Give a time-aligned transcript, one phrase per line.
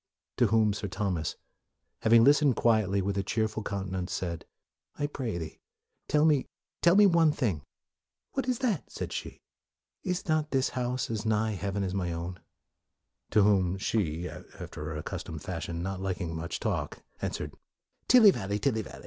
[0.37, 1.35] To whom Sir Thomas,
[2.01, 4.45] having listened quietly with a cheerful countenance said,"
[4.97, 5.59] I pray thee,
[6.07, 6.47] tell me,
[6.81, 7.61] tell me one thing.""
[8.33, 9.43] What is that?" said she."
[10.11, 12.39] Is not this house as nigh heaven as mine own?"
[13.29, 17.53] To whom she, after her accustomed fashion, not liking much talk, answered,
[18.07, 18.99] "Tilly vally, tilly vally!"